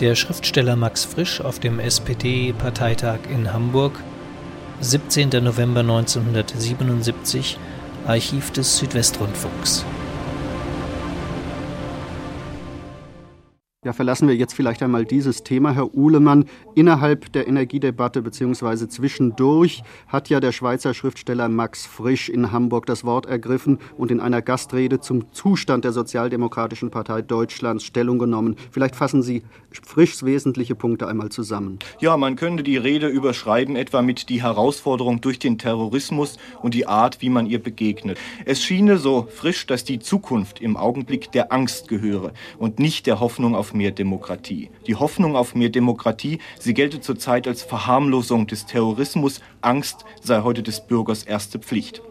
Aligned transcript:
Der 0.00 0.14
Schriftsteller 0.14 0.76
Max 0.76 1.06
Frisch 1.06 1.40
auf 1.40 1.58
dem 1.58 1.80
SPD-Parteitag 1.80 3.20
in 3.30 3.54
Hamburg, 3.54 3.98
17. 4.82 5.30
November 5.42 5.80
1977, 5.80 7.58
Archiv 8.06 8.50
des 8.50 8.76
Südwestrundfunks. 8.76 9.86
Ja, 13.86 13.92
verlassen 13.92 14.26
wir 14.26 14.34
jetzt 14.34 14.52
vielleicht 14.52 14.82
einmal 14.82 15.04
dieses 15.04 15.44
Thema, 15.44 15.70
Herr 15.70 15.94
Uhlemann. 15.94 16.46
Innerhalb 16.74 17.32
der 17.32 17.46
Energiedebatte 17.46 18.20
bzw. 18.20 18.88
zwischendurch 18.88 19.84
hat 20.08 20.28
ja 20.28 20.40
der 20.40 20.50
Schweizer 20.50 20.92
Schriftsteller 20.92 21.48
Max 21.48 21.86
Frisch 21.86 22.28
in 22.28 22.50
Hamburg 22.50 22.86
das 22.86 23.04
Wort 23.04 23.26
ergriffen 23.26 23.78
und 23.96 24.10
in 24.10 24.18
einer 24.18 24.42
Gastrede 24.42 24.98
zum 24.98 25.32
Zustand 25.32 25.84
der 25.84 25.92
Sozialdemokratischen 25.92 26.90
Partei 26.90 27.22
Deutschlands 27.22 27.84
Stellung 27.84 28.18
genommen. 28.18 28.56
Vielleicht 28.72 28.96
fassen 28.96 29.22
Sie 29.22 29.44
Frischs 29.70 30.24
wesentliche 30.24 30.74
Punkte 30.74 31.06
einmal 31.06 31.28
zusammen. 31.28 31.78
Ja, 32.00 32.16
man 32.16 32.34
könnte 32.34 32.64
die 32.64 32.78
Rede 32.78 33.06
überschreiben 33.06 33.76
etwa 33.76 34.02
mit 34.02 34.30
die 34.30 34.42
Herausforderung 34.42 35.20
durch 35.20 35.38
den 35.38 35.58
Terrorismus 35.58 36.38
und 36.60 36.74
die 36.74 36.88
Art, 36.88 37.22
wie 37.22 37.30
man 37.30 37.46
ihr 37.46 37.62
begegnet. 37.62 38.18
Es 38.46 38.64
schiene 38.64 38.98
so 38.98 39.28
frisch, 39.30 39.64
dass 39.68 39.84
die 39.84 40.00
Zukunft 40.00 40.60
im 40.60 40.76
Augenblick 40.76 41.30
der 41.30 41.52
Angst 41.52 41.86
gehöre 41.86 42.32
und 42.58 42.80
nicht 42.80 43.06
der 43.06 43.20
Hoffnung 43.20 43.54
auf 43.54 43.75
mehr 43.76 43.90
Demokratie. 43.92 44.70
Die 44.86 44.96
Hoffnung 44.96 45.36
auf 45.36 45.54
mehr 45.54 45.68
Demokratie, 45.68 46.38
sie 46.58 46.74
gelte 46.74 47.00
zurzeit 47.00 47.46
als 47.46 47.62
Verharmlosung 47.62 48.46
des 48.46 48.66
Terrorismus. 48.66 49.40
Angst 49.60 50.04
sei 50.22 50.42
heute 50.42 50.62
des 50.62 50.86
Bürgers 50.86 51.22
erste 51.22 51.58
Pflicht. 51.58 52.02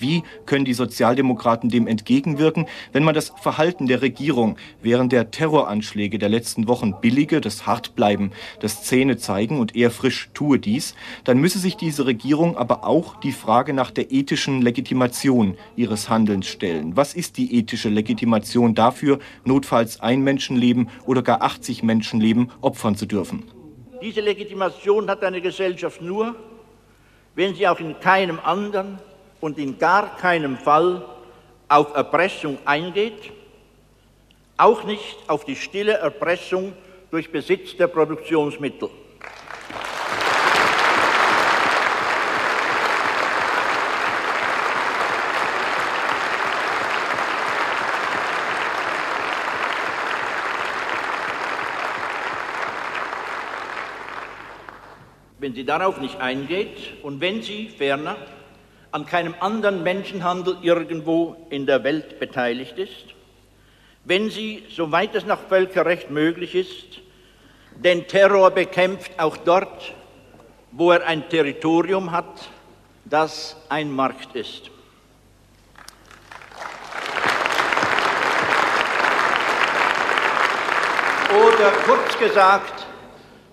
Wie 0.00 0.22
können 0.44 0.64
die 0.64 0.74
Sozialdemokraten 0.74 1.70
dem 1.70 1.86
entgegenwirken, 1.86 2.66
wenn 2.92 3.04
man 3.04 3.14
das 3.14 3.32
Verhalten 3.40 3.86
der 3.86 4.02
Regierung 4.02 4.56
während 4.82 5.12
der 5.12 5.30
Terroranschläge 5.30 6.18
der 6.18 6.28
letzten 6.28 6.68
Wochen 6.68 7.00
billige, 7.00 7.40
das 7.40 7.66
Hartbleiben, 7.66 8.32
das 8.60 8.82
Zähne 8.82 9.16
zeigen 9.16 9.58
und 9.58 9.74
eher 9.74 9.90
frisch 9.90 10.30
tue 10.34 10.58
dies, 10.58 10.94
dann 11.24 11.38
müsse 11.38 11.58
sich 11.58 11.76
diese 11.76 12.06
Regierung 12.06 12.56
aber 12.56 12.84
auch 12.84 13.20
die 13.20 13.32
Frage 13.32 13.72
nach 13.72 13.90
der 13.90 14.12
ethischen 14.12 14.62
Legitimation 14.62 15.56
ihres 15.76 16.08
Handelns 16.08 16.46
stellen. 16.46 16.96
Was 16.96 17.14
ist 17.14 17.36
die 17.36 17.58
ethische 17.58 17.88
Legitimation 17.88 18.74
dafür, 18.74 19.18
notfalls 19.44 20.00
ein 20.00 20.22
Menschenleben 20.22 20.88
oder 21.06 21.22
gar 21.22 21.42
80 21.42 21.82
Menschenleben 21.82 22.50
opfern 22.60 22.96
zu 22.96 23.06
dürfen? 23.06 23.44
Diese 24.02 24.20
Legitimation 24.20 25.08
hat 25.08 25.22
eine 25.22 25.40
Gesellschaft 25.40 26.02
nur, 26.02 26.36
wenn 27.34 27.54
sie 27.54 27.66
auch 27.66 27.80
in 27.80 27.98
keinem 28.00 28.38
anderen 28.38 28.98
und 29.46 29.58
in 29.58 29.78
gar 29.78 30.16
keinem 30.16 30.56
Fall 30.56 31.06
auf 31.68 31.94
Erpressung 31.94 32.58
eingeht, 32.64 33.30
auch 34.56 34.82
nicht 34.82 35.16
auf 35.28 35.44
die 35.44 35.54
stille 35.54 35.92
Erpressung 35.92 36.72
durch 37.12 37.30
Besitz 37.30 37.76
der 37.76 37.86
Produktionsmittel. 37.86 38.90
Wenn 55.38 55.54
sie 55.54 55.64
darauf 55.64 56.00
nicht 56.00 56.20
eingeht 56.20 57.04
und 57.04 57.20
wenn 57.20 57.42
sie 57.42 57.68
ferner 57.68 58.16
an 58.96 59.04
keinem 59.04 59.34
anderen 59.40 59.82
Menschenhandel 59.82 60.56
irgendwo 60.62 61.36
in 61.50 61.66
der 61.66 61.84
Welt 61.84 62.18
beteiligt 62.18 62.78
ist, 62.78 63.04
wenn 64.04 64.30
sie, 64.30 64.64
soweit 64.70 65.14
es 65.14 65.26
nach 65.26 65.38
Völkerrecht 65.38 66.10
möglich 66.10 66.54
ist, 66.54 67.02
den 67.72 68.08
Terror 68.08 68.50
bekämpft, 68.52 69.10
auch 69.18 69.36
dort, 69.36 69.92
wo 70.72 70.92
er 70.92 71.06
ein 71.06 71.28
Territorium 71.28 72.10
hat, 72.10 72.48
das 73.04 73.58
ein 73.68 73.90
Markt 73.90 74.34
ist. 74.34 74.70
Oder 81.34 81.70
kurz 81.84 82.18
gesagt, 82.18 82.86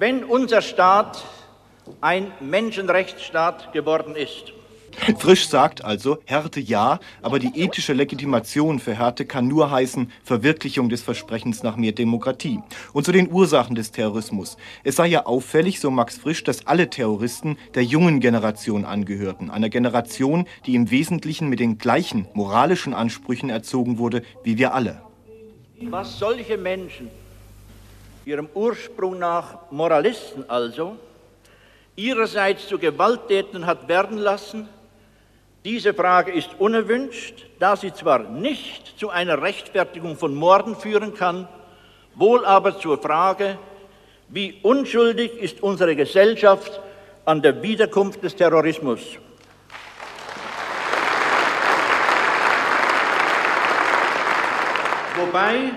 wenn 0.00 0.24
unser 0.24 0.62
Staat 0.62 1.22
ein 2.00 2.32
Menschenrechtsstaat 2.40 3.72
geworden 3.72 4.16
ist, 4.16 4.57
Frisch 5.18 5.48
sagt 5.48 5.84
also, 5.84 6.18
Härte 6.26 6.60
ja, 6.60 6.98
aber 7.22 7.38
die 7.38 7.60
ethische 7.60 7.92
Legitimation 7.92 8.78
für 8.78 8.94
Härte 8.94 9.24
kann 9.26 9.48
nur 9.48 9.70
heißen 9.70 10.12
Verwirklichung 10.22 10.88
des 10.88 11.02
Versprechens 11.02 11.62
nach 11.62 11.76
mehr 11.76 11.92
Demokratie. 11.92 12.60
Und 12.92 13.04
zu 13.04 13.12
den 13.12 13.30
Ursachen 13.30 13.74
des 13.74 13.90
Terrorismus. 13.90 14.56
Es 14.84 14.96
sei 14.96 15.06
ja 15.06 15.26
auffällig, 15.26 15.80
so 15.80 15.90
Max 15.90 16.18
Frisch, 16.18 16.44
dass 16.44 16.66
alle 16.66 16.90
Terroristen 16.90 17.58
der 17.74 17.84
jungen 17.84 18.20
Generation 18.20 18.84
angehörten. 18.84 19.50
Einer 19.50 19.68
Generation, 19.68 20.46
die 20.66 20.74
im 20.74 20.90
Wesentlichen 20.90 21.48
mit 21.48 21.60
den 21.60 21.78
gleichen 21.78 22.28
moralischen 22.34 22.94
Ansprüchen 22.94 23.50
erzogen 23.50 23.98
wurde 23.98 24.22
wie 24.44 24.58
wir 24.58 24.74
alle. 24.74 25.02
Was 25.82 26.18
solche 26.18 26.58
Menschen, 26.58 27.08
ihrem 28.24 28.48
Ursprung 28.54 29.18
nach 29.18 29.70
Moralisten 29.70 30.44
also, 30.48 30.96
ihrerseits 31.96 32.68
zu 32.68 32.78
Gewalttätern 32.78 33.66
hat 33.66 33.88
werden 33.88 34.18
lassen, 34.18 34.68
diese 35.64 35.92
Frage 35.92 36.32
ist 36.32 36.50
unerwünscht, 36.58 37.46
da 37.58 37.76
sie 37.76 37.92
zwar 37.92 38.20
nicht 38.20 38.98
zu 38.98 39.10
einer 39.10 39.42
Rechtfertigung 39.42 40.16
von 40.16 40.34
Morden 40.34 40.76
führen 40.76 41.14
kann, 41.14 41.48
wohl 42.14 42.44
aber 42.44 42.78
zur 42.78 42.98
Frage, 42.98 43.58
wie 44.28 44.58
unschuldig 44.62 45.36
ist 45.38 45.62
unsere 45.62 45.96
Gesellschaft 45.96 46.80
an 47.24 47.42
der 47.42 47.62
Wiederkunft 47.62 48.22
des 48.22 48.36
Terrorismus. 48.36 49.00
Wobei 55.16 55.72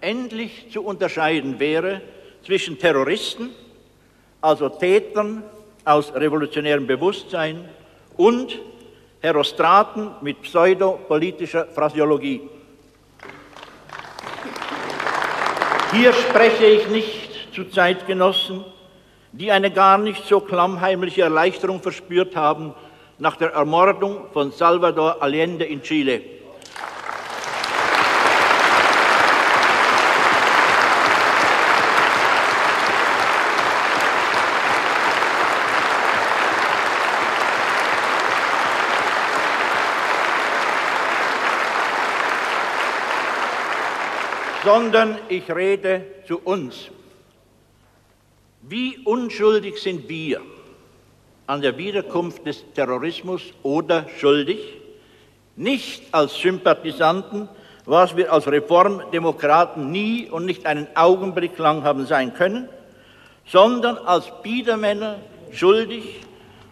endlich 0.00 0.70
zu 0.72 0.82
unterscheiden 0.82 1.58
wäre 1.60 2.00
zwischen 2.44 2.78
Terroristen, 2.78 3.50
also 4.40 4.68
Tätern 4.68 5.42
aus 5.84 6.14
revolutionärem 6.14 6.86
Bewusstsein, 6.86 7.68
und 8.16 8.58
Herostraten 9.20 10.10
mit 10.20 10.42
pseudopolitischer 10.42 11.66
Phraseologie. 11.66 12.42
Hier 15.92 16.12
spreche 16.12 16.66
ich 16.66 16.88
nicht 16.88 17.54
zu 17.54 17.64
Zeitgenossen, 17.64 18.64
die 19.32 19.50
eine 19.50 19.70
gar 19.70 19.98
nicht 19.98 20.24
so 20.26 20.40
klammheimliche 20.40 21.22
Erleichterung 21.22 21.80
verspürt 21.80 22.36
haben 22.36 22.74
nach 23.18 23.36
der 23.36 23.52
Ermordung 23.52 24.26
von 24.32 24.52
Salvador 24.52 25.22
Allende 25.22 25.64
in 25.64 25.82
Chile. 25.82 26.35
Sondern 44.66 45.16
ich 45.28 45.48
rede 45.48 46.04
zu 46.26 46.38
uns. 46.38 46.90
Wie 48.62 48.98
unschuldig 49.04 49.80
sind 49.80 50.08
wir 50.08 50.40
an 51.46 51.60
der 51.60 51.78
Wiederkunft 51.78 52.44
des 52.44 52.64
Terrorismus 52.74 53.42
oder 53.62 54.06
schuldig? 54.18 54.58
Nicht 55.54 56.12
als 56.12 56.34
Sympathisanten, 56.34 57.48
was 57.84 58.16
wir 58.16 58.32
als 58.32 58.48
Reformdemokraten 58.48 59.92
nie 59.92 60.28
und 60.28 60.46
nicht 60.46 60.66
einen 60.66 60.88
Augenblick 60.96 61.56
lang 61.58 61.84
haben 61.84 62.04
sein 62.04 62.34
können, 62.34 62.68
sondern 63.46 63.96
als 63.98 64.32
Biedermänner 64.42 65.20
schuldig 65.52 66.22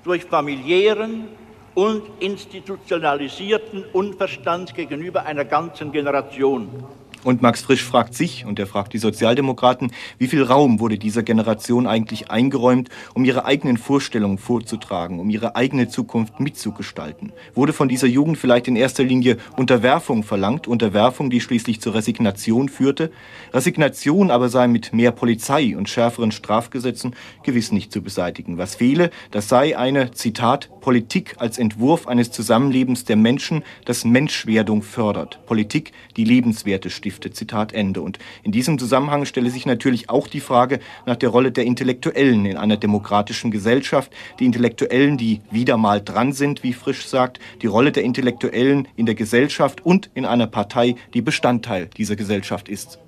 durch 0.02 0.24
familiären 0.24 1.28
und 1.76 2.02
institutionalisierten 2.18 3.84
Unverstand 3.92 4.74
gegenüber 4.74 5.26
einer 5.26 5.44
ganzen 5.44 5.92
Generation. 5.92 6.84
Und 7.24 7.40
Max 7.40 7.62
Frisch 7.62 7.82
fragt 7.82 8.14
sich 8.14 8.44
und 8.44 8.58
er 8.58 8.66
fragt 8.66 8.92
die 8.92 8.98
Sozialdemokraten, 8.98 9.92
wie 10.18 10.28
viel 10.28 10.42
Raum 10.42 10.78
wurde 10.78 10.98
dieser 10.98 11.22
Generation 11.22 11.86
eigentlich 11.86 12.30
eingeräumt, 12.30 12.90
um 13.14 13.24
ihre 13.24 13.46
eigenen 13.46 13.78
Vorstellungen 13.78 14.36
vorzutragen, 14.36 15.18
um 15.18 15.30
ihre 15.30 15.56
eigene 15.56 15.88
Zukunft 15.88 16.38
mitzugestalten? 16.38 17.32
Wurde 17.54 17.72
von 17.72 17.88
dieser 17.88 18.06
Jugend 18.06 18.36
vielleicht 18.36 18.68
in 18.68 18.76
erster 18.76 19.04
Linie 19.04 19.38
Unterwerfung 19.56 20.22
verlangt, 20.22 20.68
Unterwerfung, 20.68 21.30
die 21.30 21.40
schließlich 21.40 21.80
zur 21.80 21.94
Resignation 21.94 22.68
führte? 22.68 23.10
Resignation 23.54 24.30
aber 24.30 24.50
sei 24.50 24.68
mit 24.68 24.92
mehr 24.92 25.10
Polizei 25.10 25.74
und 25.76 25.88
schärferen 25.88 26.30
Strafgesetzen 26.30 27.16
gewiss 27.42 27.72
nicht 27.72 27.90
zu 27.90 28.02
beseitigen. 28.02 28.58
Was 28.58 28.74
fehle, 28.74 29.10
das 29.30 29.48
sei 29.48 29.78
eine, 29.78 30.10
Zitat, 30.10 30.68
Politik 30.84 31.36
als 31.38 31.56
Entwurf 31.56 32.06
eines 32.06 32.30
Zusammenlebens 32.30 33.06
der 33.06 33.16
Menschen, 33.16 33.64
das 33.86 34.04
Menschwerdung 34.04 34.82
fördert. 34.82 35.38
Politik, 35.46 35.92
die 36.18 36.24
Lebenswerte 36.24 36.90
stiftet. 36.90 37.34
Zitat 37.34 37.72
Ende. 37.72 38.02
Und 38.02 38.18
in 38.42 38.52
diesem 38.52 38.78
Zusammenhang 38.78 39.24
stelle 39.24 39.48
sich 39.48 39.64
natürlich 39.64 40.10
auch 40.10 40.28
die 40.28 40.40
Frage 40.40 40.80
nach 41.06 41.16
der 41.16 41.30
Rolle 41.30 41.52
der 41.52 41.64
Intellektuellen 41.64 42.44
in 42.44 42.58
einer 42.58 42.76
demokratischen 42.76 43.50
Gesellschaft. 43.50 44.12
Die 44.38 44.44
Intellektuellen, 44.44 45.16
die 45.16 45.40
wieder 45.50 45.78
mal 45.78 46.02
dran 46.02 46.34
sind, 46.34 46.62
wie 46.62 46.74
Frisch 46.74 47.06
sagt, 47.06 47.38
die 47.62 47.66
Rolle 47.66 47.90
der 47.90 48.02
Intellektuellen 48.02 48.86
in 48.94 49.06
der 49.06 49.14
Gesellschaft 49.14 49.86
und 49.86 50.10
in 50.12 50.26
einer 50.26 50.48
Partei, 50.48 50.96
die 51.14 51.22
Bestandteil 51.22 51.86
dieser 51.96 52.14
Gesellschaft 52.14 52.68
ist. 52.68 52.98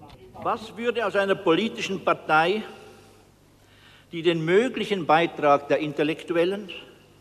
Was 0.43 0.79
würde 0.79 1.05
aus 1.05 1.15
einer 1.15 1.35
politischen 1.35 2.03
Partei, 2.03 2.63
die 4.13 4.23
den 4.23 4.47
möglichen 4.47 5.05
Beitrag 5.05 5.69
der 5.69 5.81
Intellektuellen, 5.81 6.71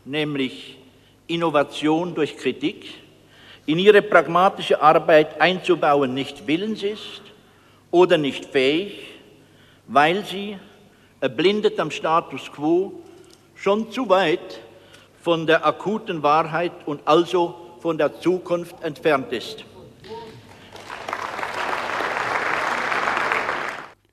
nämlich 0.06 0.78
Innovation 1.28 2.14
durch 2.14 2.38
Kritik, 2.38 2.86
in 3.66 3.80
ihre 3.80 4.02
pragmatische 4.02 4.82
Arbeit 4.82 5.42
einzubauen, 5.42 6.14
nicht 6.14 6.48
willens 6.48 6.84
ist 6.84 7.22
oder 7.90 8.18
nicht 8.18 8.46
fähig, 8.46 9.00
weil 9.88 10.24
sie, 10.26 10.58
erblindet 11.20 11.80
am 11.80 11.90
Status 11.90 12.52
quo, 12.52 12.94
schon 13.56 13.92
zu 13.92 14.08
weit 14.10 14.62
von 15.22 15.48
der 15.48 15.66
akuten 15.66 16.22
Wahrheit 16.22 16.74
und 16.86 17.02
also 17.06 17.56
von 17.80 17.98
der 17.98 18.20
Zukunft 18.20 18.76
entfernt 18.84 19.32
ist. 19.32 19.66